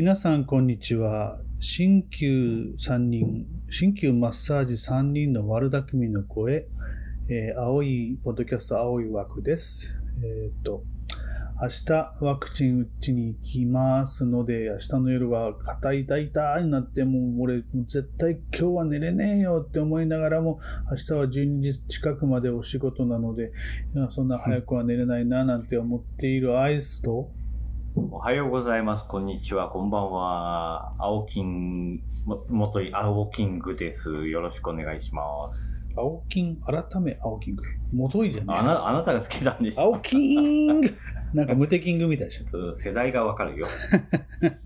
[0.00, 1.38] 皆さん、こんにちは。
[1.60, 6.66] 鍼灸3人、鍼灸マッサージ3人の悪巧みの声、
[7.28, 10.00] えー青い、ポッドキャスト青い枠です。
[10.24, 10.84] えーっと、
[11.60, 20.60] 明日ワクチン打ちに行きますので、明日の夜は肩痛い痛いになって、もう俺、絶対今日は寝れねえよって思いながらも、
[20.90, 23.52] 明日は12時近くまでお仕事なので、
[24.14, 27.30] そんな早くは寝れないななんて思っているアイスと、
[28.08, 29.06] おはようございます。
[29.06, 29.68] こんにちは。
[29.68, 30.94] こんばんは。
[30.98, 34.26] 青金、も元い青キングです。
[34.28, 35.86] よろしくお願いします。
[35.94, 37.62] 青金、改め青キング。
[37.92, 40.94] 元いじゃないあな、あなたが好きなんでしょ青キング
[41.34, 42.74] なんか無敵キングみたいでしょ。
[42.74, 43.66] 世代がわかるよ。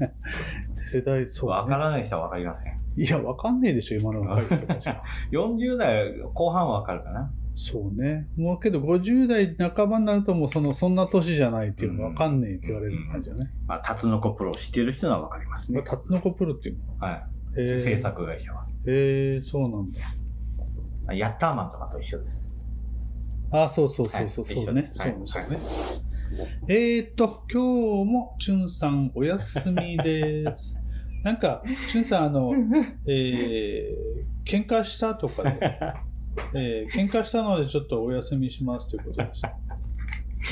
[0.81, 1.57] 世代、そう、ね。
[1.57, 2.85] わからない人はわかりません。
[2.97, 5.03] いや、わかんねえでしょ、今の若い人たちは。
[5.33, 7.33] 40代後半はわかるかな。
[7.57, 8.29] そうね。
[8.37, 13.51] もうけど、50代半ばになると、もうその、そんな年じゃないっていうのがわかんねえって言われる感じだね。
[13.67, 15.83] まあ、タツノコプロを知ってる人はわかりますね。
[15.87, 17.07] タツノコプロっていうの？
[17.07, 17.13] は
[17.57, 17.61] い。
[17.61, 18.67] へー制作会社は。
[18.87, 20.01] へえそうなんだ。
[21.15, 22.45] ヤッターマンとかと一緒です。
[23.51, 24.91] あ、そうそうそうそう、はいそうね。
[24.93, 25.59] そうね、そうね。
[26.69, 30.77] えーっと、今日も、チュンさんお休みです。
[31.23, 32.53] なんか、チュンさん、あの、
[33.07, 35.61] えー、喧嘩したとかで、
[36.55, 39.43] えー、喧嘩したのでちょっとお休みしますということです。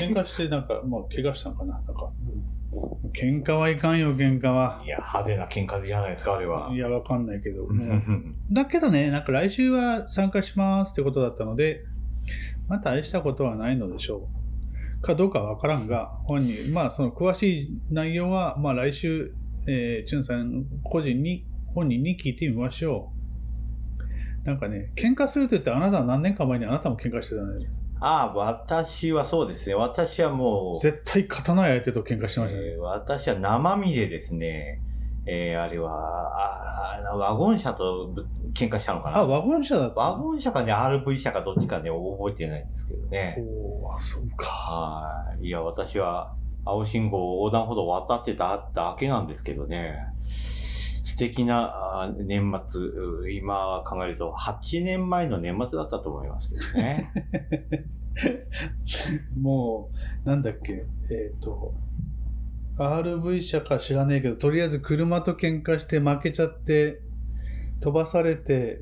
[0.03, 2.11] 喧嘩して、なんか、まあ、怪我したのかななんか、
[3.13, 4.81] 喧嘩はいかんよ、喧嘩は。
[4.83, 6.71] いや、派手な喧嘩じゃないですか、あれは。
[6.73, 7.67] いや、わかんないけど。
[8.51, 11.83] だけどね、なんか来週は参加しますってことだったので、
[12.67, 14.27] まあ大したことはないのでしょ
[15.01, 15.01] う。
[15.03, 19.33] かどうかはわからんが、本人、まあその詳しい内容は、まあ来週、
[19.67, 21.45] えー、チュンさん個人に、
[21.75, 23.12] 本人に聞いてみましょう。
[24.45, 27.69] なんかね、喧嘩すると言ってあなたは何年か前にあなたも喧嘩してたね。
[28.01, 29.75] ああ、私はそうですね。
[29.75, 32.67] 私はもう、絶対勝たない相手と喧嘩してましたね。
[32.73, 34.81] えー私は生身でですね、
[35.25, 39.19] えーあれは、ああワゴン車とぶ喧嘩したのかな？
[39.19, 43.37] あ、ワゴン車だったワゴン車かね、RV 車かどっちかね、覚えてないんですけどね。
[43.39, 44.47] おー、そうか。
[44.47, 45.45] はい。
[45.45, 49.95] いや、私は、青信号横断歩道を渡ってただけなんですけどね。
[51.13, 52.81] 素敵な年末、
[53.31, 57.11] 今考えると、8年前の年末だったと思いますけどね。
[59.39, 59.91] も
[60.25, 61.75] う、なんだっけ、えっ、と、
[62.79, 66.99] RV 車か知らねえけど、とりあえず車と喧嘩して負けちゃって、
[67.79, 68.79] 飛ばされて、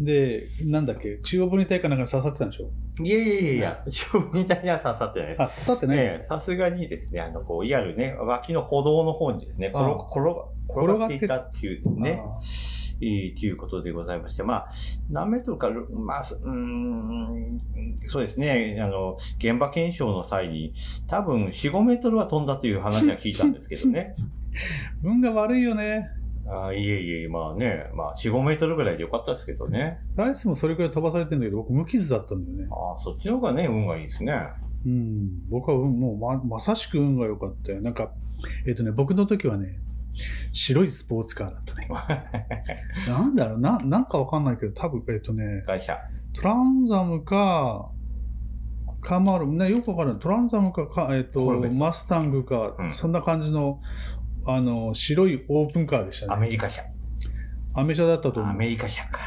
[0.00, 2.70] で、なんだっけ、中央分離帯かなんか刺さってたんでしょ？
[3.02, 5.42] いやいやいやいや、正面体には刺さってないです。
[5.42, 9.96] あ、刺さってない、ええさすがにですね、あの、こう、いわゆるね、脇の歩道の方にですね、転が
[10.68, 12.38] 転がっていたっていうですね、あ
[13.00, 14.68] えーということでございまして、まあ、
[15.10, 17.60] 何メートルか、まあ、うーん、
[18.06, 20.72] そうですね、あの、現場検証の際に、
[21.08, 24.14] 多分4、5メートルは飛んだという話は聞いたんですけどね。
[25.02, 26.08] 運が悪いよね。
[26.46, 29.98] あいえいえ、まあね、まあ、4、5メートルぐらいでよかったですけどね。
[30.14, 32.66] ライスもそれくらい飛ばされてるんだけど、僕無傷だったんだよね。
[32.70, 34.34] ああ、そっちの方がね、運がいいですね。
[34.84, 35.48] うん。
[35.48, 37.80] 僕は運もうま、まさしく運が良かったよ。
[37.80, 38.12] なんか、
[38.66, 39.78] えっ、とね、僕の時はね、
[40.52, 41.88] 白いスポーツカーだったね。
[43.08, 45.98] なんだろうな、なんかわかんないけど、多分、えっ、とね、会社。
[46.34, 47.90] トランザムか、
[49.00, 50.20] カマル、ね、よくわからない。
[50.20, 53.80] トランザムか、かえっ、と、コルベットマスタングか、うんそんな感じの、
[54.46, 56.46] あの、白いオープンカーでしたアね。
[56.46, 56.82] メリカ社。
[57.74, 59.20] アメ車だったと思アメリカ社か。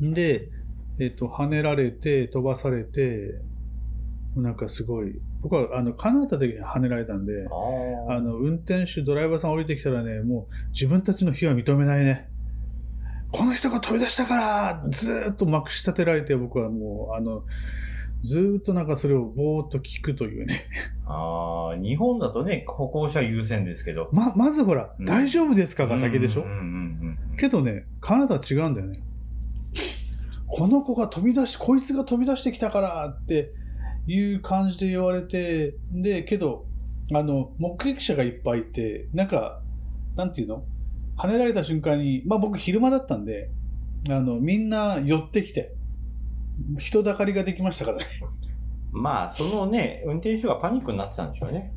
[0.00, 0.14] う。
[0.14, 0.50] で、
[0.98, 3.40] えっ、と、跳ねられて、飛ばされて、
[4.36, 7.32] なんかすごい、僕は、あの、カナダ的に跳ねられたんで、
[8.08, 12.28] ああの、運転手、ドライバーさん降りてきたらね、もう自分たちの非は認めないね。
[13.32, 17.44] この人が飛び出したから、ずーっとまくし立てられて、僕はもう、あの、
[18.24, 20.60] ずーっとなんかそれをぼーっと聞くというね。
[21.06, 24.08] ああ、日本だとね、歩行者優先ですけど。
[24.12, 26.44] ま、まずほら、うん大丈夫ですかが先でしょ？
[27.38, 29.00] けどね、カナダは違うんだよね。
[30.48, 33.52] この子が飛び出し、こいつが飛び出してきたからって
[34.06, 36.66] いう感じで言われて、で、けど、
[37.12, 39.60] あの、目撃者がいっぱいいて、なんか、
[40.16, 40.64] なんていうの？
[41.18, 43.50] 跳ねられた瞬間に、まあ僕昼間だったんで、
[44.08, 45.74] あの、みんな寄ってきて、
[46.78, 48.04] 人だかりができましたからね。
[48.92, 51.72] まあ、そのね、運転手がパニックになってたんでしょうね。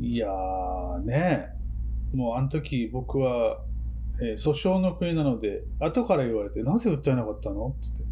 [0.00, 1.48] いやーね、
[2.14, 3.60] もうあの時僕は、
[4.20, 7.68] えー訴訟の国なので、後から言われて、なぜ訴えなかったの？
[7.68, 8.04] って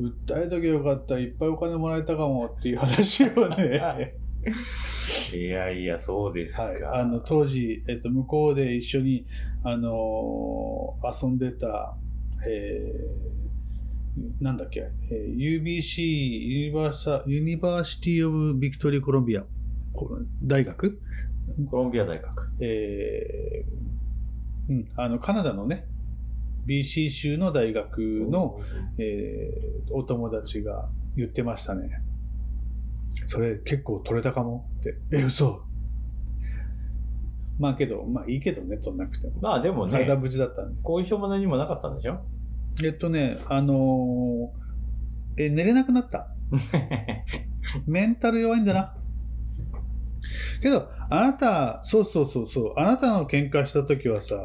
[0.00, 4.14] 言って、訴えとけばよかった、いっぱいお金もらえたかもっていう話をね、
[5.34, 6.64] いやいや、そうですか。
[6.64, 9.26] はい、あの当時、えっと、向こうで一緒に、
[9.64, 11.96] あのー遊んでた、
[12.46, 13.53] えー
[14.40, 19.44] なんだっけ、えー UBC Univers、University of British Columbia
[19.92, 20.08] こ
[20.42, 21.00] 大学？
[21.70, 22.48] コロンビア大学。
[22.60, 25.86] えーうん、あの、カナダのね、
[26.66, 27.98] BC 州の大学
[28.30, 28.60] の、
[28.98, 32.00] えーお友達が言ってましたね。
[33.26, 34.96] それ結構取れたかもって。
[35.12, 35.62] え、嘘
[37.58, 39.34] まあけど、まあいいけどね、取んなくても。
[39.40, 40.80] まあでもね、体無事だったんで。
[40.82, 42.20] 後遺症も何もなかったんでしょ？
[42.82, 46.28] えっとね、あのーえ、寝れなくなった？
[47.86, 48.94] メンタル弱いんだな。
[50.62, 54.36] けど、あなた、そうそうそうそう、あなたの喧嘩した時はさ、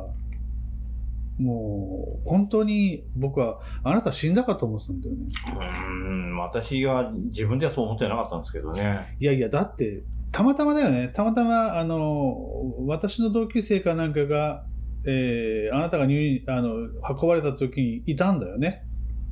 [1.37, 5.21] もう、本当に僕は、あなた死んだかと思ってたんだよね。
[5.47, 9.15] うーん、私は自分ではそう思ってなかったんですけどね。
[9.19, 11.09] いやいや、だって、たまたまだよね。
[11.13, 12.35] たまたま、あの、
[12.87, 14.65] 私の同級生かなんかが、
[15.05, 16.75] えーあなたが入院、あの、
[17.21, 18.83] 運ばれた時にいたんだよね。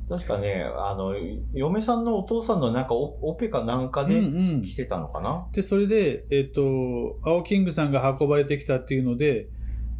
[0.08, 1.14] 確かね、あの、
[1.52, 4.22] 嫁さんのお父さんのなんかオオペかなんかうんでう
[4.58, 9.48] ん来てたのかな、で、それで、えっ、と、青キングさんが運ばれてきたっていうので、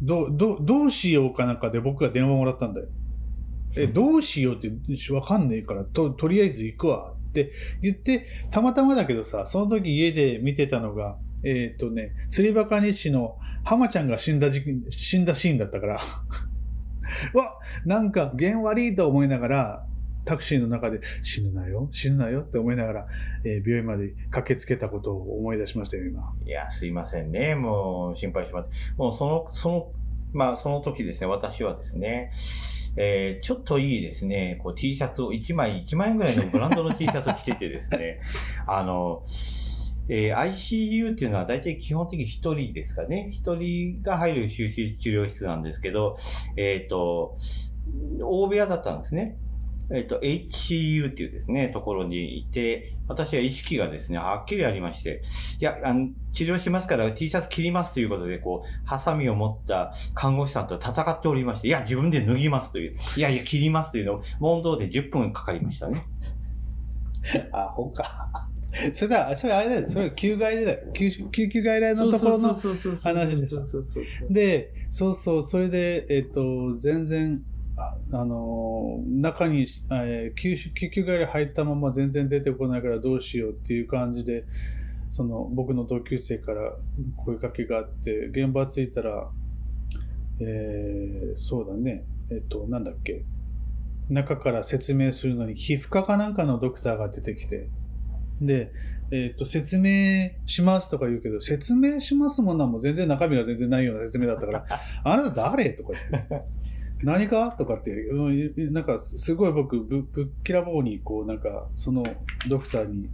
[0.01, 2.87] どう、どう、どうしようかなんかで僕が電話もらったんだよ。
[3.77, 4.71] え、どうしようって
[5.11, 7.51] わかんねえから、と、とりあえず行くわって
[7.83, 16.01] 言って、たまたまだけどさ、その時家で見てたのが、えっ、とね、釣りバカ日誌の浜ちゃんが死んだ時期、死んだシーンだったから、
[17.33, 19.85] わ、なんか、弦悪いと思いながら、
[20.25, 23.07] タクシーの中で死ぬなよ、死ぬなよって思いながら、
[23.43, 26.33] えー病院まで駆けつけたことを思い出しましたよ、今。
[26.45, 27.55] いや、すいませんね。
[27.55, 28.93] もう心配します。
[28.97, 29.91] もうその、その、
[30.33, 32.31] まあその時ですね、私はですね、
[32.97, 38.19] えーちょっといいですね、こう T シャツを1枚、1万円ぐらいのブランドの T シャツを着ててですね、
[38.67, 39.23] あの、
[40.09, 43.29] えー ICU っていうのは大体基本的に一人ですかね。
[43.31, 46.17] 一人が入る集中治療室なんですけど、
[46.57, 47.37] えっ、と、
[48.21, 49.37] 大部屋だったんですね。
[49.91, 55.23] えっ、と、HCU っていうですね、ところにいて、私は意識がですね、はっきりありまして、
[55.59, 66.05] いや、あの、治療しますから T シャツ切りますということで、こう、ハサミを持った看護師さんと戦っておりまして、いや、自分で脱ぎますという、いやいや、切りますというのを、問答で10分かかりましたね。
[67.51, 68.47] あ、ほか。
[68.93, 69.87] それだ、それあれだよ。
[69.87, 70.91] それ救害でだよ。
[70.93, 72.53] 救急外来のところの。
[73.01, 73.57] 話です
[74.29, 77.41] で、そうそう、それで、えっと、全然、
[78.11, 84.45] あの、中に、えー救救急外来入ったまま全然出てこないからどうしようっていう感じで、
[85.09, 86.75] その、僕の同級生から
[87.17, 89.29] 声かけがあって、現場着いたら、
[90.41, 93.23] えーそうだね、えっと、なんだっけ、
[94.09, 97.69] 中から説明するのに皮膚科かなんかのドクターが出てきて、
[98.41, 98.71] で、
[99.11, 104.65] えっ、と、説明しますとか言うけど、説明しますもんなんも全然中身が全然ないような説明だったから、
[105.03, 106.43] あなた誰とか言って。
[107.01, 107.55] 何か？
[107.57, 112.03] とかって、うんなんかすごい僕ぶ、ぶっきらぼうに、こう、なんか、その
[112.47, 113.09] ドクターに、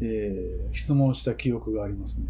[0.00, 2.26] えー質問した記憶がありますね。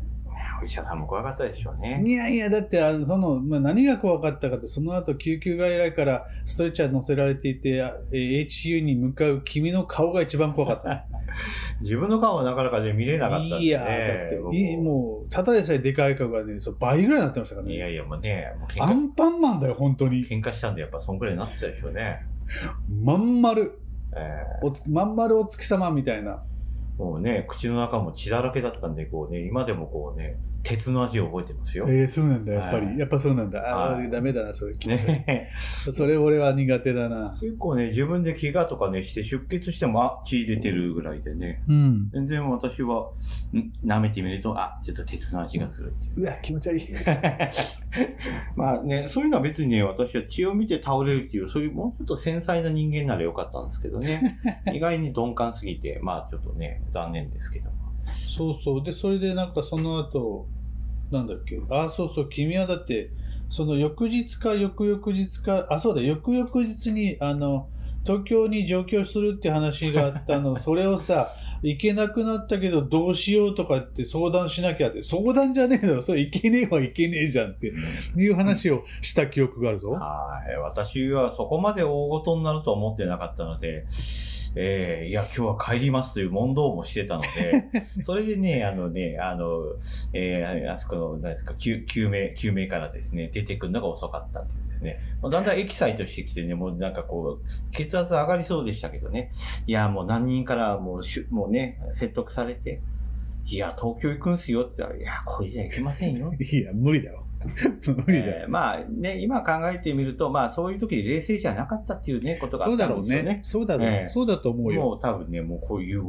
[0.65, 2.03] お医者さんも怖かったでしょうね。
[2.07, 11.05] いやいや、だって、あのその、まあ、何が怖かったかって、その後、救急外来からストレッチャー乗せられていて、あえー HU に向かう君の顔が一番怖かった。
[11.83, 13.63] 自分の顔はなかなかね、見れなかったね。
[13.63, 13.89] いや、だっ
[14.51, 17.75] て、いもう、ただでさえでかい顔がね、そう倍ぐらいになってましたからね。
[17.75, 20.25] いやいや、もうね、もう喧ア嘩ンパンマンだよ、本当に。
[20.25, 22.25] 喧嘩したんで、やっぱそんくらいになってたでしょうね。
[23.03, 23.79] まん丸。
[24.17, 26.33] えおつまん丸お月様みたいな。
[26.33, 26.55] ー
[26.99, 31.85] もうね、口の中も血だらけだったんで、こうね、今でもこうね、鉄の味を覚えてますよ。
[31.87, 32.87] えー、そうなんだ、やっぱり。
[32.87, 33.61] はいやっぱそうなんだ。
[33.61, 34.75] ああ、はいダメだな、それ。
[34.75, 35.51] ね
[35.91, 37.37] それ俺は苦手だな。
[37.41, 41.63] 結構ね、自分で怪我とかね、して出血しても、あ、血出てるぐらいでね。
[41.69, 42.11] うん。
[42.13, 43.11] 全然私は、
[43.53, 43.73] ん？
[43.85, 46.23] 舐めてみると、あ、ちょっと鉄の味がするっていう。
[46.23, 46.89] うわ、気持ち悪い。
[48.57, 54.39] まあね、そういうのは別にね、私は血を見て倒れるっていう、そういうもうちょっと繊細な人間ならよかったんですけどね。
[54.73, 57.85] 意外に鈍感すぎて、まあちょっとね、残念ですけども。
[58.13, 58.85] そうそう。
[58.85, 60.47] で、それでなんかその後、
[61.15, 61.59] なんだっけ？
[61.71, 62.29] あ、そうそう。
[62.29, 63.11] 君はだって、
[63.49, 67.69] その翌日か翌々日か、あ、そうだ、翌々日に、あの、
[68.05, 71.29] 東京に上京するって話があったの、 それをさ、
[71.63, 77.73] 行けなくなったけどどうしようとかって相談しなきゃって、相談じゃねえだろ、それ行けねえはいけねえじゃんって
[78.17, 79.93] いう話をした記憶があるぞ。
[79.93, 80.59] はい。
[80.59, 83.87] 私はそこまで大ごとになるとは思ってなかったので、
[84.57, 87.65] えーいや、今日は帰りますという問答もしてたので、
[88.05, 89.75] それでね、あのね、あの、
[90.13, 94.99] えーあそこの、何ですか、救救命、救命からですね、出てくるのが遅かったっていうですね。
[95.23, 99.33] もうだんだんエキサイトしてきてね、もうなんかこう、血圧上がりそうでしたけどね。
[99.67, 102.81] いや、もう何人からもうしゅ、もうね、説得されて、
[103.47, 106.33] いや、東京行くんすよって言ったら、いや、これじゃ行きませんよ。
[106.41, 107.24] いや、無理だろ。
[108.07, 108.43] 無理だよ。
[108.43, 113.41] えーまあね、今考えてみると、まあそういう時に冷静じゃなかったっていうね、ことがあそうっただろうんねですよね。。
[113.43, 114.83] そうだろう、ええそうだと思うよ。
[114.83, 116.03] もう多分ね、もうこういう、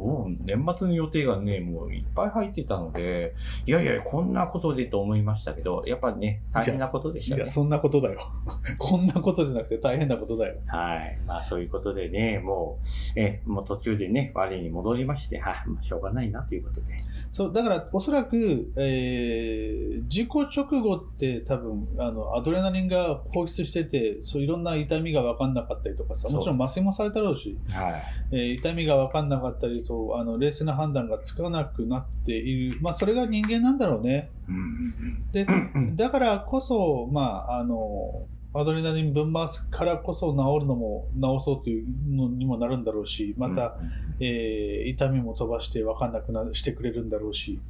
[0.44, 3.34] 年末の予定がね、もういっぱい入ってたので、
[3.66, 7.48] いやいや、こんなことでと思いましたけど、やっぱね、大変なことでしたねいや、。
[7.48, 8.20] そんなことだよ。
[8.78, 10.56] こんなことじゃなくて大変なことだよ。
[10.66, 11.18] はい。
[11.26, 12.78] まあそういうことでね、も
[13.16, 16.86] う、え、もう途中でね、我に戻りまして、はい、まあしょうがないなということで。
[17.32, 28.04] そう、だからおそらく、えー、事故直後って多分、あの、アドレナリンが放出してて、そういろんな痛みが分かんなかったりとかさ、もちろん麻酔もされたろうし、はい。
[28.32, 32.78] えー痛みが分かんなかったり、そう、あの、冷静な判断がつかなくなっている。
[32.80, 34.30] まあ、それが人間なんだろうね。
[34.48, 35.96] うんでうんうん。
[35.98, 38.26] だからこそ、まあ、あの、
[38.58, 43.76] アドレナリン分回すからこそ治るのも治そうというのにもなるんだろうし、また、
[44.18, 47.60] えー痛みも飛ばして分かんなくなしてくれるんだろうし、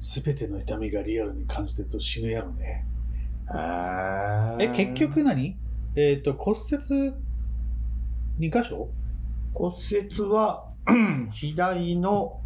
[0.00, 2.86] すべての痛みがリアルに感じてると死ぬやろね。
[4.58, 5.56] え、結局何？
[5.94, 7.12] えっ、と、骨折
[8.38, 8.88] 2箇所？
[9.54, 10.64] 骨折は、
[11.32, 12.40] 左の、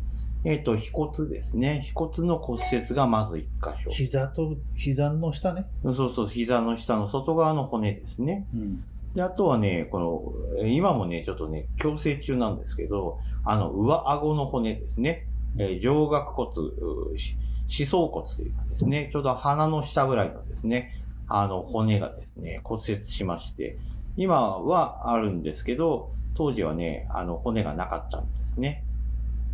[0.44, 1.84] えっ、と、腓骨ですね。
[1.94, 3.40] 腓骨の骨折がまず1
[3.76, 3.90] 箇所。
[3.90, 5.66] 膝と、膝の下ね？
[5.82, 8.46] そうそう、膝の下の外側の骨ですね。
[8.54, 8.84] うん。
[9.14, 15.26] で、あとはね、この、えー今もね、ちょっとね、矯正中なんですけど、あの、上顎の骨ですね。
[15.58, 16.68] えー上顎骨、
[17.12, 17.36] うし
[17.68, 20.92] 歯槽骨というかですね、ちょうど鼻の下ぐらいのですね、
[21.28, 23.78] あの、骨がですね、骨折しまして、
[24.16, 28.84] 今はあるんですけど、当時はね、あの、骨がなかったんですね。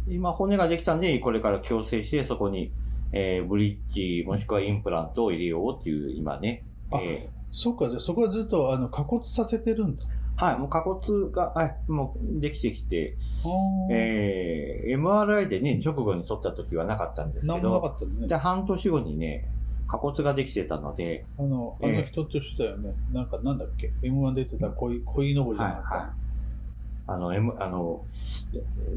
[0.09, 2.73] 今、骨ができたんで、これから矯正して、そこに、
[3.13, 10.07] えーブリッジ、もしくはインプラントを入れようっていう、今ね、あえーそっか、じゃあそこはずっとあの下骨させてるんだ。
[10.37, 13.17] はい、もう下骨が、はい、もうできてきて、
[13.91, 18.29] ええー MRI でね、直後に取った時はなかったんですけど、ったね。
[18.29, 19.49] で、半年後にね、
[19.87, 22.95] 下骨ができてたので、あの、あええの人としてだよね。
[23.13, 26.07] なんか、なんだっけ ?M1 出てた恋、恋のぼりじゃはい、なかはい。
[27.07, 28.05] あの、M、あの、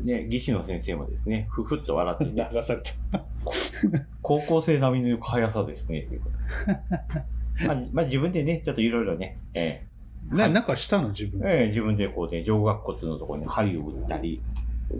[0.04, 2.34] ね、技師の先生もですね、ふふっと笑ってった。
[2.34, 3.26] ね、流された。
[4.22, 6.38] 高校生並みの速さですね、ということ
[6.68, 9.88] でまあ、まあ自分でね、ちょっといろいろね、えね、
[10.32, 11.42] はいなんかしたの自分。
[11.42, 14.42] ーえー自分でこうね、上顎骨のところに針を打ったり、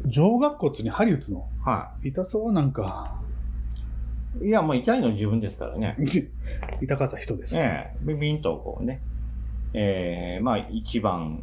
[0.06, 1.48] 上顎骨に針打つの？
[1.64, 3.20] は痛そうなんか。
[4.42, 4.48] い。
[4.48, 5.96] いや、もう痛いの自分ですからね。
[6.82, 7.58] 痛かさ人です。
[7.58, 9.02] ええビビンとこうね、
[9.74, 11.42] ええまあ一番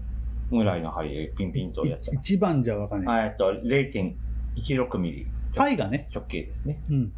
[0.51, 3.21] ぐらいの針でピンピンとやってい一番じゃわかんない。
[3.23, 6.09] あえっと、0.16ミリパイがね。
[6.15, 6.81] 直径ですね。
[6.91, 7.13] うん。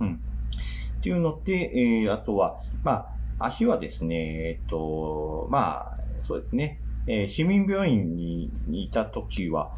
[0.99, 2.93] っていうので、えーあとは、ま
[3.39, 4.17] あ、足はですね、
[4.51, 9.73] えっと、まあ、そうですね、えー市民病院ににいた時は、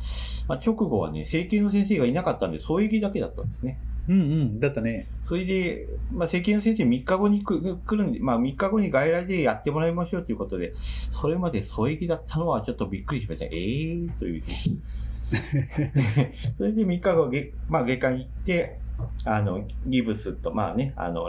[0.48, 3.78] まあ、直後はね、整形の先生がいなかったんで、添え木だけだったんですね。
[4.08, 4.60] うんうん。
[4.60, 5.08] だったね。
[5.28, 7.58] それで、まあ、整形の先生3日後に来
[7.96, 10.74] るんで、まあ、3日後に外来でやってもらいましょうということで、
[11.12, 13.46] それまで添え木だったのはちょっとびっくりしました。
[13.46, 14.42] ええー、という。
[15.26, 18.78] それで3日後、げまあ、外科に行って、
[19.24, 21.28] あの、ギブスと、まあね、あの、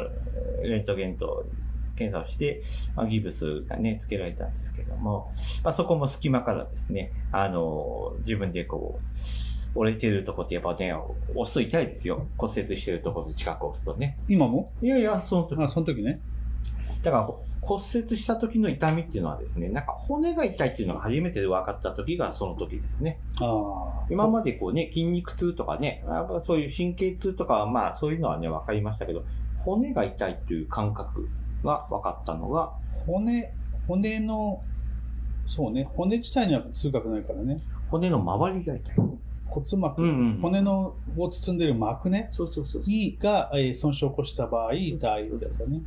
[0.62, 1.46] レントゲンと
[1.98, 2.64] 検査をして、
[2.96, 5.32] まあ、ギブスがね、つけられたんですけども、
[5.64, 10.94] まあ、そこも隙間からですね、あの、自分でこう、折れてるとこってやっぱね、
[11.36, 12.26] 押すと痛いですよ。
[12.38, 14.18] 骨折してるところ近く押すとね。
[14.28, 14.72] 今も？
[14.82, 15.62] いやいや、その時。
[15.62, 16.20] あ、その時ね。
[17.04, 17.30] だから
[17.62, 23.20] 骨折した時の痛みっていうのはですね、なんか骨が痛いっていうのが初めて分かった時がその時ですね。
[23.40, 24.08] ああ。
[24.10, 29.24] 今までこうね、筋肉痛とかね、やっぱそういう神経痛とかはまあそういうのはね、分かりましたけど、
[29.60, 31.30] 骨が痛いっていう感覚
[31.64, 32.74] が分かったのが、
[33.06, 33.54] 骨、
[33.88, 34.64] 骨の、
[35.48, 37.62] そうね、骨自体には痛覚ないからね。
[37.90, 38.96] 骨の周りが痛い。
[39.46, 42.84] 骨膜、うんうん骨のを包んでいる膜ね、そうそうそう。
[42.84, 45.82] にが、えー損傷を起こした場合、痛いですよね。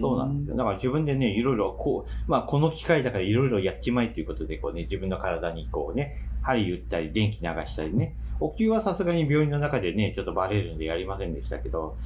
[0.00, 0.56] そうなんですよ。
[0.56, 8.14] だから自分でね、いろいろこう、まあこの機械だからいろいろやっちまいということで、こうね、自分の体にこうね、針打ったり、電気流したりね。
[8.40, 11.96] お灸はさすがに病院の中でね、ちょっとバレるんでやりませんでしたけど、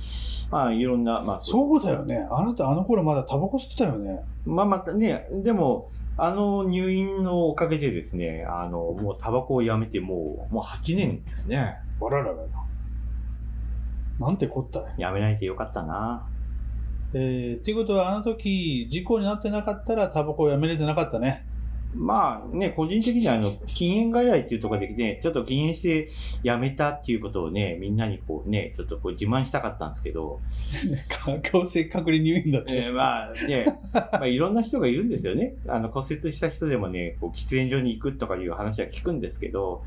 [0.50, 2.26] まあいろんな、まあ、そうだよね。
[2.30, 4.24] あなたあの頃まだタバコ吸ってたよね。
[4.44, 11.76] まあまたね、でも、あの入院のおかげでですね、あの、もうタバコをやめてもう、もう8年ですね。
[12.00, 12.46] あらららら。
[14.20, 14.94] なんてこったね。
[14.98, 16.26] やめないでよかったな。
[17.14, 21.44] えー、っていうことは、あの時、事故になってなかったら、タバコをやめれてなかったね。
[21.94, 26.08] まあね、個人的にはあの、禁煙外来っていうところでね、ちょっと禁煙して
[26.42, 30.40] やめたっていうことをね、みんなにこうね、ちょっとこう自慢したかったんですけど、
[31.42, 32.76] 強制隔離入院だって。
[32.76, 35.54] えーまあね、まあいろんな人がいるんですよね。
[35.68, 39.84] あの骨折した人でもね、こう喫煙所に行くとかいう話は聞くんですけど、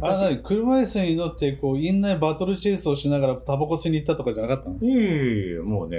[0.00, 4.76] あ、なに車椅子に乗って、こう、院内バトルチェイスをしながらタバコ吸いに行ったとかじゃなかったの？
[4.80, 5.98] いえいえいえ、もうね、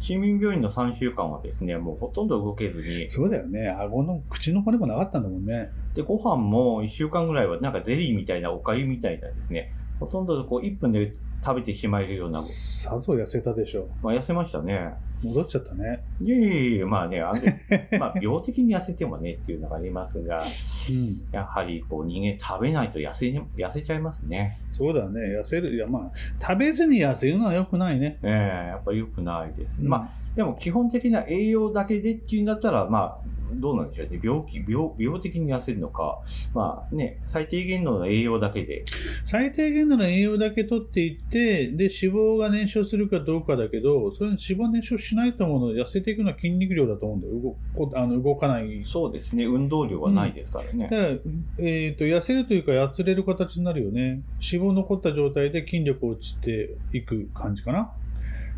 [0.00, 3.68] 市民病院の3週間はですね、もうほとんど動けずに、そうだよね。
[3.68, 5.70] 顎の口の骨もなかったんだもんね。
[5.94, 11.12] で、ご飯も1週間ぐらいはなんかゼリーみたいなおかゆみたいなですね、ほとんどこう1分で
[11.44, 13.88] 食べてしまえるような、さぞ痩せたでしょ。
[14.02, 14.94] まあ痩せましたね。
[15.22, 16.04] 戻っちゃったね。
[16.22, 17.40] いえいえいえ、まあね、あの
[17.98, 21.28] まあ病的に痩せてもねっていうのがありますが、うん。
[21.32, 24.58] やはりこう人間食べないと痩せ、痩せちゃいますね。
[24.72, 25.20] そうだね。
[25.40, 25.74] 痩せる。
[25.74, 28.18] いや、まあ、食べずに痩せるのは良くないね。
[28.22, 29.70] ええやっぱり良くないです。
[29.80, 34.20] うんまあ、でも基本的な栄養だけでっていうんだったら、まあ、どうなんでしょうね。
[34.22, 36.20] 病気、病、病的に痩せるのか。
[36.54, 38.84] まあね、最低限度の栄養だけで。
[39.24, 47.56] 最低限度の栄養だけ取っていって、で、脂肪が燃焼するかどうかだけど、それに脂肪燃焼しないと思うので、痩せていくのは筋肉量だと思うんだよ。
[47.74, 48.84] 動こあの動かない。
[48.86, 49.44] そうですね。
[49.44, 50.84] 運動量はないですからね。
[50.84, 51.08] だから、
[51.58, 54.22] えっ、と、痩せるというか、やつれる形になるよね。
[54.40, 57.92] 脂肪残った状態で筋力落ちていく感じかな。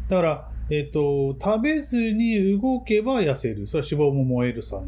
[0.09, 3.67] だから、えっ、と、食べずに動けば痩せる。
[3.67, 4.81] それは脂肪も燃えるさ。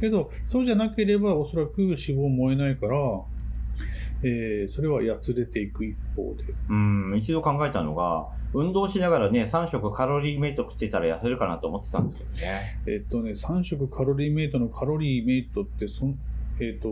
[0.00, 2.96] けど、そうじゃなければ、おそらく脂肪燃えないから、
[4.26, 6.44] えーそれはやつれていく一方で。
[6.70, 12.78] うん、一度考えたのが、運動しながらね、3食カロリーメイト食ってたら痩せるかなと思ってたんですけどね。
[12.86, 16.18] えっとね、3食カロリーメイトのカロリーメイトってそん、
[16.60, 16.88] えっと、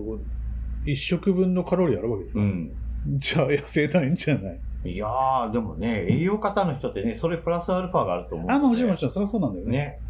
[0.85, 2.73] 1食分のカロリーあるわけでしょ、うん。
[3.19, 4.61] じゃあ痩せないんじゃない？
[4.85, 9.73] いやー、でもね、栄養方の人ってね、それプラスアルファがあると思う、あ、まあもちろんもちちろん、それはそうなんだよね。
[9.73, 10.01] ね。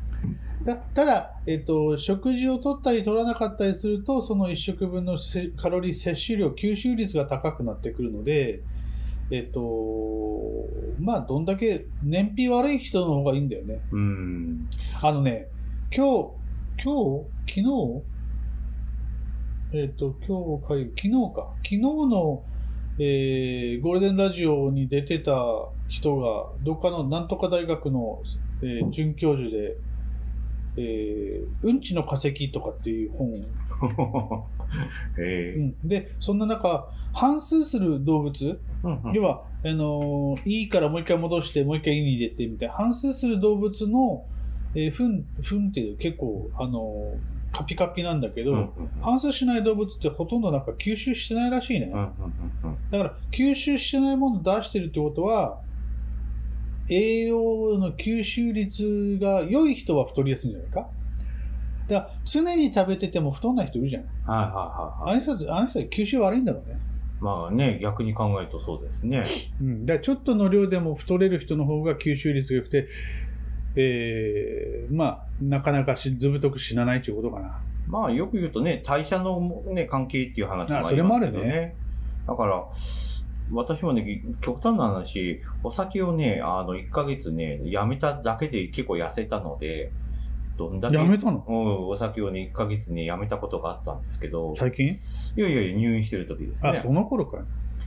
[0.65, 8.63] たただ、えっと、食事を取ったり取らなかったりすると、その1食分のせカロリー摂取量、吸収率が高くなってくるので、
[9.31, 10.69] えっと、
[11.01, 13.81] まあ、どんだけ燃費悪い人の方がいいんだよね。
[13.91, 14.69] うん。
[15.01, 15.49] あのね、
[15.95, 16.31] 今日、
[16.85, 18.03] 今日、昨日、
[19.75, 22.45] えっ、と、今日かい、昨日か、昨日の、
[22.99, 25.33] えーゴールデンラジオに出てた
[25.89, 28.23] 人が、どっかのなんとか大学の、
[28.63, 29.77] えー准教授で、
[30.77, 33.33] えーうんちの化石とかっていう本。
[33.83, 34.47] を、
[35.19, 35.89] えうん。
[35.89, 44.25] で、そんな中、反数する動物、ー要は、あのーいいからもう一回戻して、もう一回胃に入れてみたいな、反数する動物の、
[44.75, 48.67] えー、糞、糞っていう結構、あのーカピカピなんだけど、うんうん
[49.03, 51.91] 反数しない動物ってほとんどなんか吸収してないらしいね。
[51.93, 52.05] うんうん
[52.65, 55.61] うんだから、吸収してないものを出してるってことは、
[56.89, 60.89] 栄養の吸収率が良い人は太りやすいんじゃないか？
[61.89, 64.03] だから、常に食べてても太んない人いるじゃん。
[64.03, 64.61] はいはいは
[65.05, 65.23] いはい。
[65.23, 66.79] あの人あの人は吸収悪いんだろうね。
[67.21, 69.25] まあね、逆に考えるとそうですね。
[69.61, 72.89] うん、だからちょっとの量でも太れる人の方が吸収率が良くて、
[73.77, 77.61] えー、まあ、なかなかしずぶとく死なないっていうことかな。
[77.87, 81.39] まあよく言うとね、代謝のね、関係っていう話もありますけどあそれもあるね。
[81.41, 81.77] ね
[82.27, 82.65] だから、
[83.53, 89.93] 私もね、極端な話、お酒をね、あの、1ヶ月ね、やめただけで結構痩せたので、
[90.57, 90.97] どんだけ。
[90.97, 91.45] やめたの？
[91.47, 94.89] うん、お酒をね、1ヶ月ね、やめたことがあったんですけど、最近？
[94.89, 94.97] い
[95.37, 96.81] やいや入院してる時ですあ、ね。
[96.83, 97.45] その頃かよ。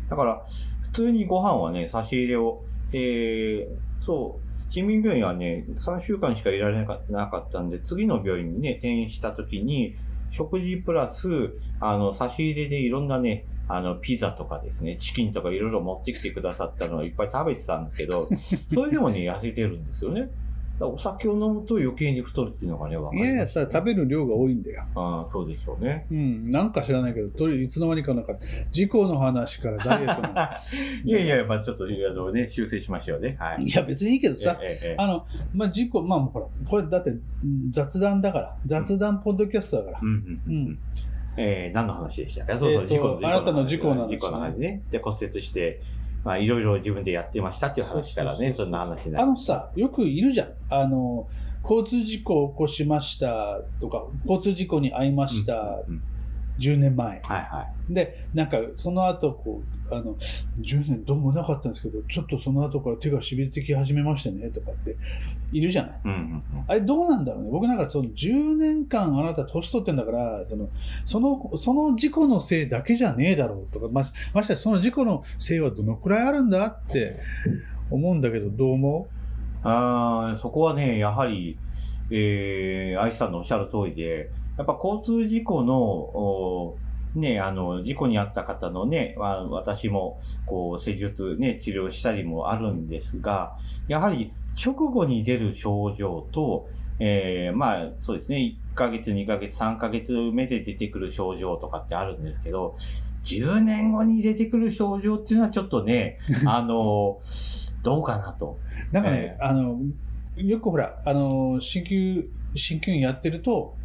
[0.10, 0.46] だから、
[0.84, 9.96] 普通にご飯はね、差し入れを、えー、そう、市民病院はね、3週間しかいられなかなかったんで、次の病院にね、転院した時に、
[10.32, 11.30] 食事プラス、
[11.80, 18.30] あの、差し入れでいろんなね、あの、ピザとかですね、チキンとかいろいろ持ってきてくださったのをいっぱい食べてたんですけど、
[18.74, 20.30] それでもね、痩せてるんですよね。
[20.80, 24.84] お酒を飲むと余計に太るっていうのがね、わかります、いやいやさ、食べる量が多いんだよ。
[24.96, 26.06] ああ、そうでしょうね。
[26.12, 28.34] うん、なんか知らないけど、とりいつの間にかなんか、
[28.72, 30.28] 事故の話からダイエットの。
[31.06, 33.38] いやいや、まあちょっと、あのね、修正しましょうね。
[33.40, 33.64] はい。
[33.64, 37.14] いや、別にいいけどさ、ええええあの、まあ、事故、まあ、ほら、これだってう
[37.48, 40.00] ん雑談だから、雑談ポッドキャストだから。
[40.02, 40.80] うんうんうんうん
[41.38, 42.46] えー、何の話でした？
[42.46, 44.82] かそうそう、事故のあなたの事故の話事故の話ね。
[44.92, 45.82] で、骨折して、
[46.24, 49.24] まあ、いろいろ自分でやってましたっていう話からね、そんな話になる。
[49.24, 50.50] あのさ、よくいるじゃん。
[50.70, 51.28] あの、
[51.64, 56.04] 交通事故を起こしましたとか、交通事故に遭いました、うんうん
[56.60, 57.08] 10年前。
[57.08, 60.16] はいはで、なんか、その後、こう、あの、
[60.62, 64.96] 10年どうもなかったんですけど、ちょっとその後から手がしびれてき始めましてね、とかって、
[65.52, 65.92] いるじゃない。
[65.92, 65.96] い。
[66.06, 66.44] うんうんうん。
[66.68, 67.50] あれどうなんだろうね。
[67.52, 70.70] 僕なんかその10年間あなた年取ってんだから、その、
[71.06, 77.20] その、その事故のせいだけじゃねえだろうとか、まし、ましてやその事故のせいはどのくらいあるんだって
[77.90, 79.08] 思うんだけど、どう思
[79.64, 81.58] あーそこはね、やはり、
[82.12, 86.78] えー、愛さんのおっしゃる通りで、やっぱ交通事故の、お
[87.16, 96.68] ね、あの、事故に遭った方のね、まあ、私も、こう、施術、ね、治療したりもあるんですが、やはり、直後に出る症状と、
[97.00, 102.78] えー、まあ、そうですね、1ヶ月、2ヶ月、3ヶ月目で出てくる症状とかってあるんですけど、
[103.24, 107.20] 10年後に出てくる症状っていうのはちょっとね、 あの、
[107.84, 108.58] どうかなと。
[108.92, 109.80] なんかね、えあの、
[110.38, 113.76] よくほら、あの、鍼灸、鍼灸院やってると、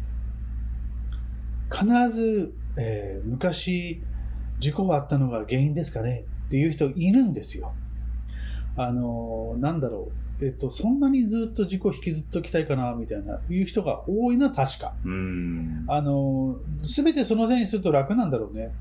[1.71, 4.01] 必ず、えー昔、
[4.59, 7.73] 事故があったのが原因ですかねっていう人いるんですよ。
[8.75, 10.45] あの、なんだろう。
[10.45, 14.93] えっと、そんなにずっと事故引きずっときたいかな、みたいな、いう人が多いのは確か。
[15.05, 15.85] うん。
[15.87, 18.71] あの、すべてそのせいにすると楽なんだろうね。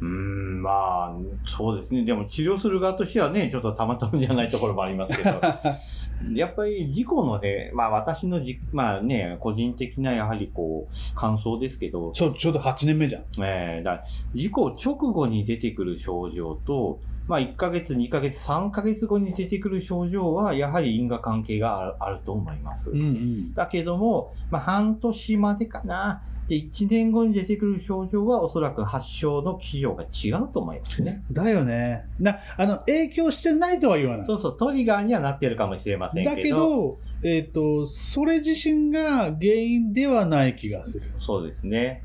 [0.00, 1.16] うーん、まあ、
[1.56, 2.04] そうですね。
[2.04, 5.40] でも治療する側としてはね、ちょっとたまたまじゃないところもありますけど、
[6.34, 13.22] やっぱり事故のね、まあ私のじ、まあね、個人的なやはりこう、感想ですけど、ちょ、ちょうど8年目じゃん。
[13.42, 22.90] えーだ事故直後に出てくる症状と、まあ1ヶ月、2ヶ月、3ヶ月後に出てくる症状は、やはり因果関係があると思います。
[22.90, 23.54] うんうん。
[23.54, 26.22] だけども、まあ半年までかな。
[26.50, 31.22] で、1年後に出てくる症状はおそらく発症の基準が違うと思いますね。
[31.30, 32.06] だよね。
[32.18, 34.26] な、あの、影響してないとは言わない。
[34.26, 36.36] そうそう、トリガーにはなってるかもしれませんけど。
[36.36, 41.06] だけど、えっ、と、それ自身が原因ではない気がする。
[41.20, 42.02] そうですね。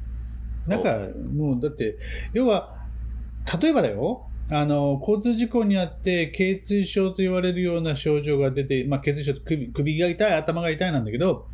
[0.67, 0.95] なんか、
[1.33, 1.97] もう、だって、
[2.33, 2.75] 要は、
[3.59, 11.47] 例えばだよ、あの、交通事故にあって、頚椎症と言われるような症状が出て、まあ、頚椎症って首首が痛い、頭が痛いなんだけど、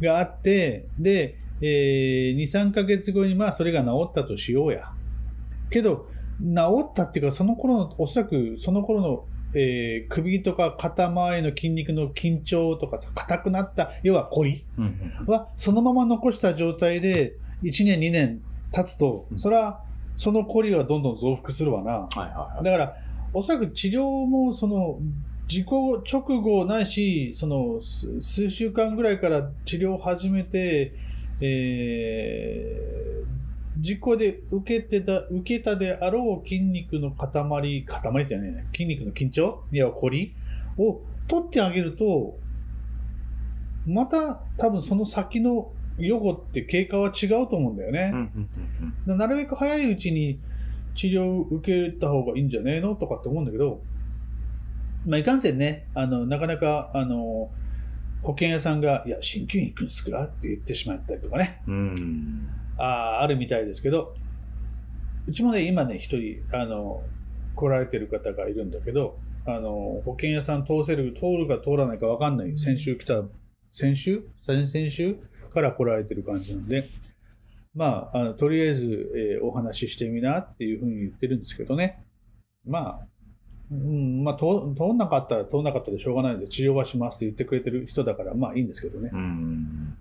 [0.00, 4.92] があって、で、えー、2、3ヶ月後に、まあ、それが治ったとしようや。
[5.70, 6.08] けど、
[6.40, 14.64] 治ったっていうか、その頃の、おそらくその頃の、えー首とか肩周りの筋肉の緊張とかさ、硬くなった、要は凝り
[15.26, 18.40] は、そのまま残した状態で、1年、2年
[18.72, 19.82] 経つとう、んそれは、
[20.18, 21.92] その凝りはどんどん増幅するわな。
[21.92, 22.64] はいはいはい。
[22.64, 22.96] だから、
[23.32, 24.98] おそらく治療も、その、
[25.46, 30.92] 事故直後ないし、その、す数週間ぐらいから治療を始めて、
[31.40, 32.98] えー
[33.80, 40.34] 事故で受けてた、受けたであろう筋肉の塊、塊ってね、筋肉の緊張いや、凝り
[40.76, 42.36] を取ってあげると、
[43.86, 48.12] また多分その先の予後って経過は違うと思うんだよね。
[49.06, 50.40] なるべく早いうちに
[50.94, 53.82] 治療を受けた方がいいんじゃねえのとかって思うんだけど、
[55.06, 57.50] まあ、いかんせんね、あの、なかなか、あの、
[58.22, 61.74] 保険屋さんが、いや、鍼灸院行くんですかって言ってしまったりとかね、うん。
[61.74, 62.48] うん。
[62.76, 64.14] あーあるみたいですけど、
[65.26, 67.02] うちもね、今ね、一人、あの、
[67.54, 72.58] 来られてる方がいるんだけど、あの、保険屋さん通せる、通るか通らないか分かんない。
[72.58, 73.22] 先週来た、
[73.72, 74.22] 先週？
[74.44, 75.16] 先々週？
[75.48, 76.88] から来られてる感じなんで、
[77.74, 82.04] まあ、あのとりあえず、えーお話ししてみなっていうふうに言ってるんですけどね。
[82.66, 83.06] まあ、
[83.70, 89.16] うん、まあ、通通んなかったら通んなかったでしょうがないので、治療はしますって言ってくれてる人だから、まあいいんですけどねう。
[89.16, 89.96] ん。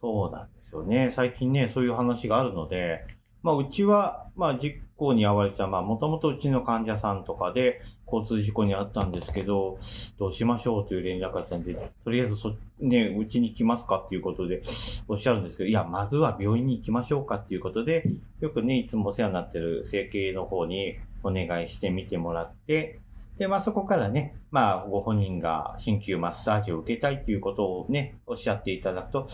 [0.00, 1.12] そうなんですよね。
[1.14, 3.04] 最近ね、そういう話があるので、
[3.42, 9.78] まあ、うちは、まあ、実行に遭われた、まあ、もともとうちの患者さんとかで、交通事故に遭ったんですけど、
[10.18, 11.74] どうしましょうという連絡があったんで、
[12.04, 14.62] とりあえずそ、ね、うちに来ますかっていうことで
[15.06, 18.04] おっしゃるんですけど、いや、まずは病院に行きましょうかっていうことで、
[18.40, 22.98] よくね、いつもお世話になってる整形の方にお願いしてみてもらって、
[23.38, 29.28] で、まあそこからね、まあご本人が鍼灸マッサージを受けたいということをね、おっしゃっていただくと、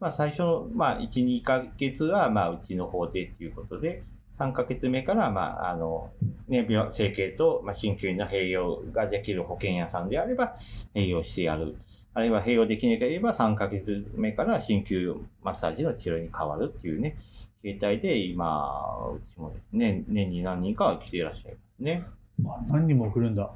[0.00, 4.02] まあ最初の、まあ1、2ヶ月は、まあうちの方でっていうことで、
[4.38, 6.10] 3ヶ月目から、まああの、
[6.48, 10.56] ね、病、整形と、まあ鍼灸の併用ができる保険屋さんであれば、
[10.94, 11.76] 併用してやる。
[12.14, 17.18] あるいは併用できなければ3ヶ月目から鍼灸マッサージの治療に変わるっていうね、
[17.62, 22.04] 形態で今、うちもですね、年に何人かは来ていらっしゃいますね。
[22.46, 23.50] あ何人も来るんだ。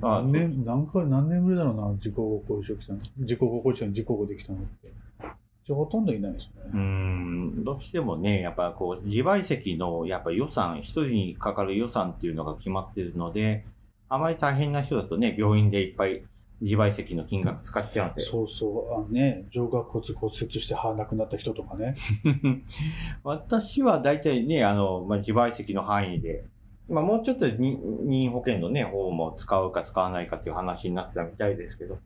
[0.00, 2.98] 何年、何回、何年ぶりだろうな、自己後遺症来たの。
[3.18, 4.92] 自己後遺症に自己後できたのって。
[5.64, 6.70] じゃあほとんどいないですね。
[6.78, 13.64] ん、どうしてもね、やっぱこう、自賠責のやっぱ予算、一人にかかる予算っていうのが決まってるので、
[14.08, 16.22] あまり大変な人だとね、病院でいっぱい
[16.62, 18.22] 自賠責の金額使っちゃうんで。
[18.22, 21.96] そうそう、あのね、上顎骨骨折して歯なくなった人とかね。
[23.24, 26.44] 私は大体ね、あの、まあ、自賠責の範囲で、
[26.92, 31.98] まあ、もうちょっとに任意保険のね、方も使うか使わないかっていう話になってたみたいですけど。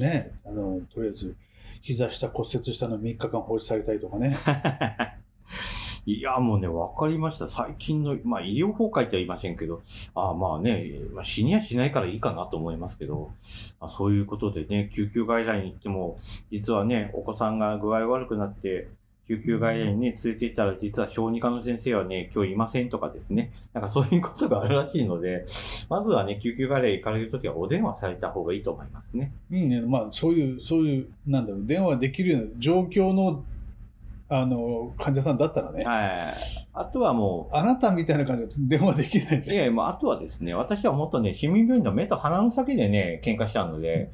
[0.00, 1.34] ね、あの、とりあえず、
[1.82, 4.38] 膝下骨折したの3日間放置されたりとかね。
[6.06, 7.48] いや、もうね、わかりました。
[7.48, 9.82] 最近の、まあ、医療崩壊っては言いませんけど、
[10.14, 13.30] ああまあね、まあ、死にはしないからいいかなと思いますけど、
[13.80, 16.16] まあ、そういうことでね、救急外来に行っても、
[16.50, 18.88] 実はね、お子さんが具合悪くなって、
[19.28, 25.44] 救急外来にね、連れて行ったら、実は小児科の先生はね、今日いませんとかですね、なんかそういうことがあるらしいので、
[25.88, 29.32] まずはね、救急外来行かれるときはお電話された方がいいと思いますね。
[29.50, 29.80] いいね。
[29.80, 33.44] まあ、そういう、そういう、なんだろう、電話できるような状況の
[34.34, 36.68] あの、患者さんだったらね、はい。
[36.72, 39.54] あとはもあなたみたいな感じで電話できないんう、いで。
[39.56, 44.10] やいや、もうあとはですね、私はもっとね、市民病院の目と鼻の先でね、喧嘩したので、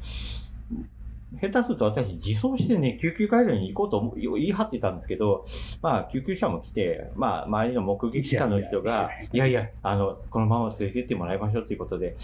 [1.40, 5.44] 下手すると私、自走してね、救急回路に行こうと思う言い張ってたんですけど、
[5.82, 12.16] まあ、救急車も来て、まあ、周りの目撃者の人が、いやいや、あの、このまま連れてってもらいましょうということで、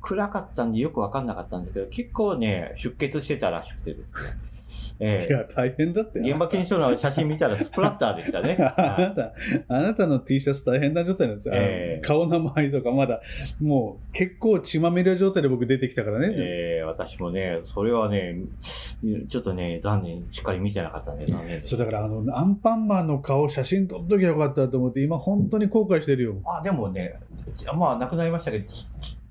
[0.00, 4.36] 暗かったんでよくわかんなかったんですけど、結構ね、出血してたらしくてですね。
[5.00, 6.20] えいや、大変だって。
[6.20, 8.56] え現場検証の写真見たらスプラッターでしたね。
[8.60, 9.32] あはなた、
[9.68, 11.54] あなたの T シャツ大変な状態なんですよ。
[11.56, 13.20] ええ顔の周りとかまだ、
[13.60, 16.34] もう結構血まみれ状態で僕出てきたからいね。
[16.38, 18.36] ええ私もね、それはね、
[19.28, 26.36] ちょっとね、残念、しっかり見てなかったんで、残念そうだからあの、アンパンマンの顔写真撮っときゃよかったと思って、今本当に後悔してるよ。
[26.44, 27.14] あ、でもね、
[27.76, 28.64] まあ亡くなりましたけど、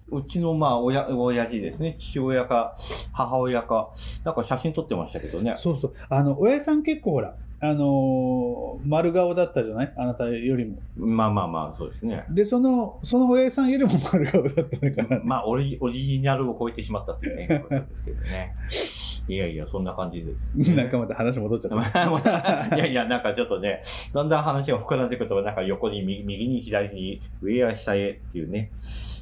[0.09, 2.75] うちのまあ親、親父ですね、父親か
[3.13, 3.89] 母親か、
[4.23, 5.53] なんか写真撮ってましたけどね。
[5.57, 5.93] そうそう。
[6.09, 9.93] あの、親父さん結構ほら、あのー丸顔だったじゃない？
[9.95, 10.77] あなたよりも。
[10.97, 12.25] まあまあまあ、そうですね。
[12.29, 15.21] で、その、その親父さんよりも丸顔だったのかな。
[15.23, 18.55] まあオリ、オリジナルを超えてしまったっていうね、ことですけどね。
[19.27, 20.23] いやいや、そんな感じ
[20.57, 20.75] です。
[20.75, 22.75] なんかまた話戻っちゃった。
[22.75, 23.81] いやいや、なんかちょっとね、
[24.13, 28.71] だんだん話が膨らんでくると、なんか横に右右に左に上や下へっていうね、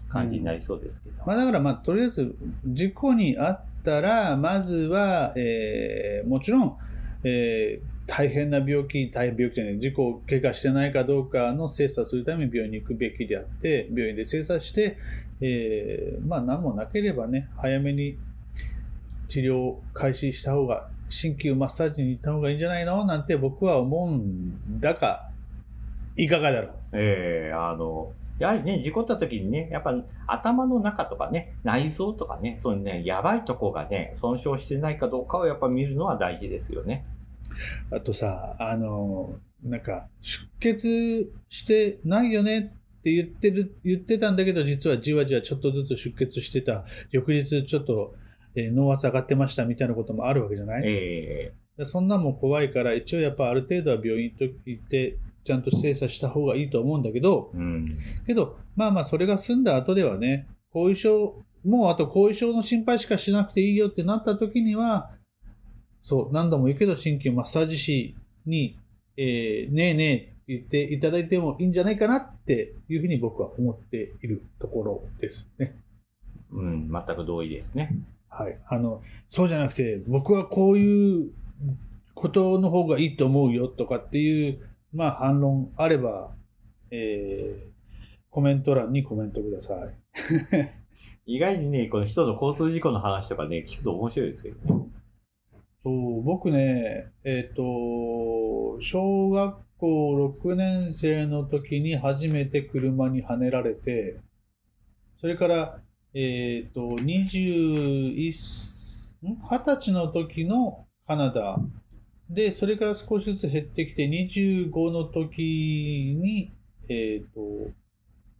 [0.09, 1.15] 感じになりそうですけど。
[1.25, 2.35] まあだからまあとりあえず
[2.65, 6.77] 事故にあったらまずは、えーもちろん、
[7.23, 14.97] えー大変な病気大変病気じゃない事故を怪我してないかどうかの精査するために病院に行くべきであって病院で精査して、
[15.39, 18.17] えーまあ何もなければね早めに
[19.31, 23.05] 治療を開始した方が鍼灸マッサージに行った方がいいんじゃないの？
[23.05, 25.29] なんて僕は思うんだが
[26.17, 26.71] いかがだろう？
[26.93, 29.95] ええあの、やはりね、事故った時にね、やっぱ
[30.27, 37.05] 頭の中とかね、内臓とかね、そういうね、やばいとこがね、損傷してないかどうかをやっぱ見るのは大事ですよね。
[37.91, 42.59] あとさ、あの、なんか、出血してないよね
[42.99, 46.83] って言ってる、言ってたんだけど、実はじわじわちょっとずつ出血してた。
[47.11, 48.15] 翌日ちょっと、
[48.55, 57.97] えー脳圧上がってましたみたいなこともあるわけじゃない、えでそんなんも怖いから、一応やっぱある程度は病院と行って、ちゃんと精査した方がいいと思うんだけど、えうん。
[58.27, 65.11] けど、まあまあ、それが済んだ後ではね、後遺症、もうあと後遺症の心配しかしなくていいよってなった時には、
[66.03, 68.77] そう、何度も言うけど、鍼灸マッサージ師に、
[69.17, 75.75] えーねえねえって言っていただいてもいいんじゃないかなっていうふうに僕は思っているところですね。
[76.51, 77.95] うん、全く同意ですね。
[78.31, 78.59] はい。
[78.67, 81.31] あの、そうじゃなくて、僕はこういう
[82.15, 84.59] ことの方がいいと思うよとかっていう、
[84.93, 86.31] まあ反論あれば、
[86.89, 87.71] えー
[88.31, 90.71] コメント欄にコメントください。
[91.35, 94.87] 意外にね、この人の交通事故の話とかね、聞くと面白いですけどね。
[95.83, 97.61] そう僕ね、えっ、と、
[98.81, 104.17] 小学校6年生の時に初めて車にはねられて、
[105.19, 105.81] それから、
[106.13, 108.29] えっ、と、21、
[109.25, 111.57] ん？20歳の時のカナダ。
[112.29, 115.41] で、それから少しずつ減ってきて、25の時
[116.21, 116.51] に、
[116.89, 117.71] えっ、と、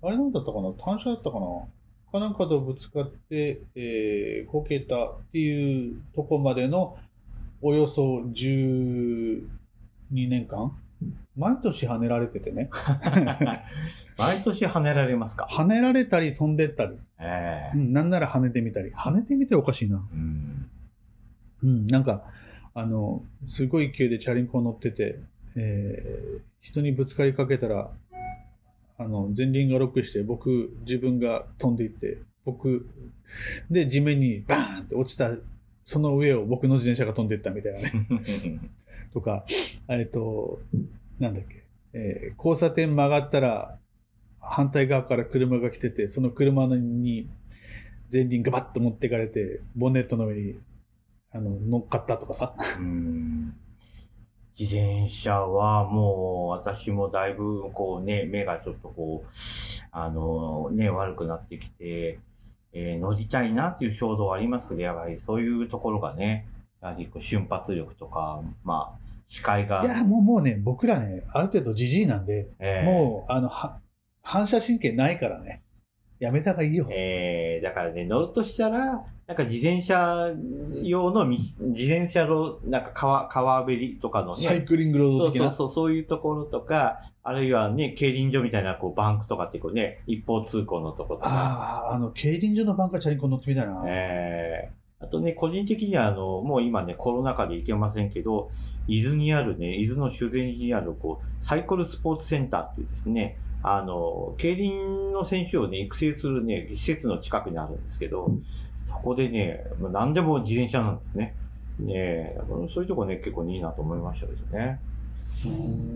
[0.04, 0.72] あれなんだったかな？
[0.74, 1.68] 単車だったかな？
[2.12, 6.98] かなんかとぶつかって、えーこけたっていうとこまでの
[7.62, 9.44] およそ12
[10.12, 10.78] 年間？
[11.36, 12.70] 毎年跳ねられててね。
[14.18, 15.48] 毎年跳ねられますか？
[15.50, 18.92] 跳ねられたり飛んでったり、ええうん、なんなら跳ねてみたり。
[18.92, 20.06] 跳ねてみておかしいな。
[20.14, 20.70] うん。
[21.64, 22.24] うん、なんか、
[22.74, 25.20] あの、すごい勢いでチャリンコ乗ってて、
[25.56, 27.90] えー人にぶつかりかけたら、
[29.00, 32.88] あの、前輪がロックして、僕、自分が飛んでいって、僕、
[33.72, 35.32] で、地面にバーンって落ちた、
[35.86, 37.90] その上を僕の自転車が飛んでいったみたいなね。
[39.14, 39.46] とか、
[39.88, 40.60] えっと、
[41.20, 43.78] なんだっけ、えー交差点曲がったら、
[44.40, 47.30] 反対側から車が来てて、その車に
[48.12, 50.56] 前輪ガバッと持ってかれて、ボンネットの上に
[51.32, 52.54] あの乗っかったとかさ。
[52.80, 53.56] うん
[54.60, 59.30] 自転車はもう私もだいぶこうね、目がちょっとこう、
[59.92, 62.20] あのね、悪くなってきて、
[62.74, 66.46] えー乗りたいなっていう衝動はありますけど、やはりそういうところがね、
[66.82, 73.78] やはりこう瞬発力とか、まあ、視界が、いや、もうもうね、僕らね、ある程度じじいなんで、えーもう、あの、は
[74.24, 75.62] 反射神経ないからね、
[76.20, 76.88] やめた方がいいよ。
[76.92, 80.32] えーだからね、乗るとしたら、なんか自転車
[80.84, 85.52] 用の道、自転車の、なんか川、川べりとかのね、サイクリングローそうド的な。
[85.52, 93.84] そうそう、そういうところとか、あるいはね、競輪場みたいな、こう、バンクとかってこうね、一方通行のとことか、ああ、あの、競輪場のバンカーチャリンコ乗ってみたいな。
[93.86, 94.70] え
[95.02, 98.52] あとね、個人的には、あの、もう今ね、コロナ禍で行けませんけど、
[98.88, 108.32] 伊豆にあるね、伊豆の修善寺にある、こう、サイコルスポーツセンターっていうですね、あの、競輪の選手をね、育成するね、施設の近くにあるんですけど、
[108.90, 111.36] そこでね、何でも自転車なんですね。
[111.80, 112.42] ねえ、
[112.74, 114.80] そういうとこね、結構いいなと思いましたけどね。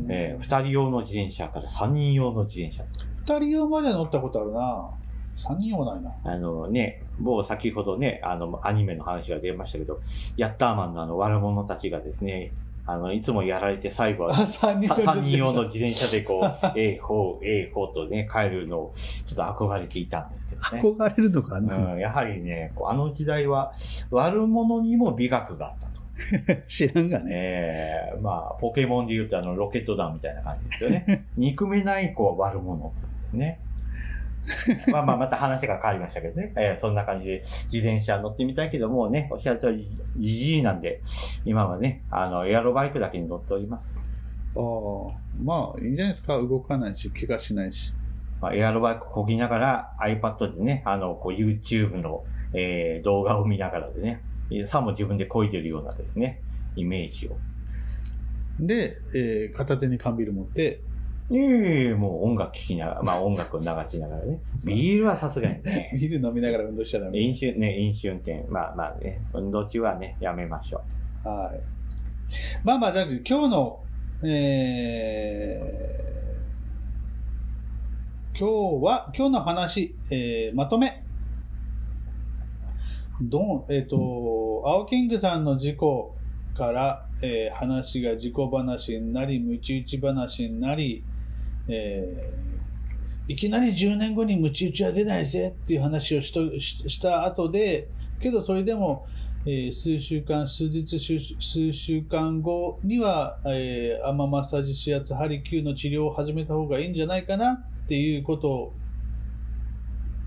[0.10, 2.84] えー、二人用の自転車から三人用の自転車。
[3.26, 4.90] 二人用まで乗ったことあるな
[5.36, 6.12] 三人用ないな。
[6.24, 10.00] あのね、某先ほどね、あの、アニメの話が出ましたけど、
[10.38, 12.52] ヤッターマンのあの悪者たちがですね、
[12.88, 16.46] あの、いつもやられて最後は、三人三人用の自転車でこう、
[16.80, 20.82] ええほう、ええほうとね、帰るのをちょっと憧れていたんですけどね。
[20.82, 23.74] 憧れるのかな、うん、やはりね、あの時代は
[24.12, 25.96] 悪者にも美学があったと。
[26.68, 27.32] 知らんがね。
[27.32, 31.26] ええまあ、ポケモンで言うとあの、ロケット弾みたいな感じですよね。
[31.38, 32.94] 憎めない子は悪者
[33.24, 33.60] ですね。
[34.92, 36.54] まあまあ、また話が変わりましたけどね。
[36.56, 37.40] えーそんな感じで、
[37.72, 41.02] 自転車乗ってみたいけど、もうね、おっしゃる通り、じじいなんで、
[41.46, 44.00] 今はね、あの、エアロバイクだけに乗っております。
[44.56, 46.38] ああ、まあ、いいんじゃないですか。
[46.38, 47.94] 動かないし、怪我しないし。
[48.42, 56.42] まあ、エアロバイクこぎながら iPad でね、あの、こう YouTube の、えー動画を見ながらでね、えーさも自分でこいでるようなですね、
[56.76, 57.38] イメージを。
[58.60, 60.80] で、えー片手に缶ビール持って、
[61.32, 64.40] ええもう音楽聴きながら、 まあ音楽を流しながらね。
[64.64, 65.92] ビールはさすがにね。
[66.00, 67.20] ビール飲みながら運動しちゃダメ。
[67.20, 68.46] 飲酒、ね、飲酒運転。
[68.50, 70.82] まあまあね、運動中はね、やめましょ
[71.24, 71.60] はい。
[72.64, 73.80] まあまあ、じゃあ今日の、
[74.24, 76.06] えー
[78.38, 81.02] 今日は、今日の話、えーまとめ。
[83.22, 83.96] どん、えっ、と、
[84.66, 86.16] 青キングさんの事故
[86.54, 91.02] から、えー話が事故話になり、ムチ打ち話になり、
[91.68, 92.46] えー
[93.28, 97.90] いきなり10年後にムチ打ちは出ないぜっていう話をしとしした後で、
[98.22, 99.08] けどそれでも、
[99.48, 108.74] えー数週間、数日、数数週間後には、えー、アママッサージ、指圧、ハリキューの治療を始めた方がいいんじゃないかなっていうこと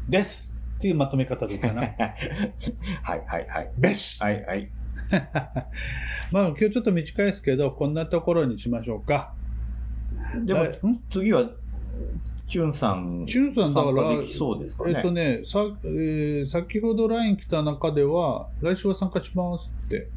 [0.08, 0.52] です。
[0.78, 1.74] っていうまとめ方でいいかう。
[1.74, 1.82] な。
[3.02, 3.72] はいはいはい。
[3.78, 4.70] べしはいはい。
[6.32, 9.34] まあ今日ちょっと短いですけど、こんなところにしましょうか。
[10.44, 10.66] でも
[11.10, 11.48] 次は、
[12.48, 14.94] チュンさん、チュンさんだから参加できそうですかね。
[14.96, 20.08] えっとね、さ、えー先ほど LINE 来た中では、来週は参加しますって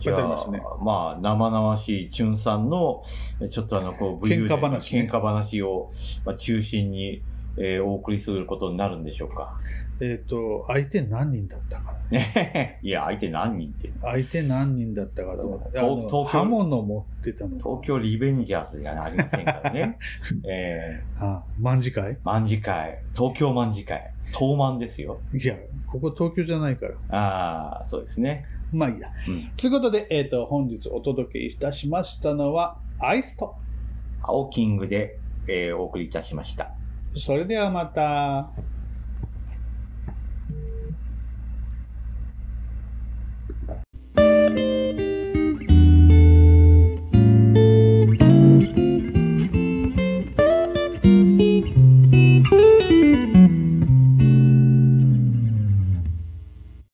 [0.00, 0.62] あ書いてありましたね。
[0.82, 3.02] まあ、生々しいチュンさんの、
[3.40, 5.90] えちょっとあの、こう、喧嘩話ね喧嘩話を、
[6.24, 7.22] まあ、中心に、
[7.56, 9.58] えーお送りすることになるんでしょうか。
[10.04, 11.94] えっ、と、相手何人だったか
[12.82, 13.92] いや、相手何人って。
[14.02, 15.78] 相手何人だったかと思って。
[15.78, 17.56] あの東東京刃物持ってたの。
[17.58, 19.98] 東京リベンジャーズじゃありませんからね。
[20.50, 22.16] えあ、卍会？
[22.16, 25.20] ー、卍会、東京卍会、東卍ですよ。
[25.32, 25.54] いや、
[25.86, 26.94] ここ東京じゃないから。
[27.16, 28.44] ああ、そうですね。
[28.72, 29.08] まあいいや。
[29.28, 29.50] うん。
[29.56, 33.54] ということで、えっ、と、本日お届けいたしましたのは、アイスト。
[34.20, 36.72] 青キングで、えーお送りいたしました。
[37.14, 38.50] それではまた。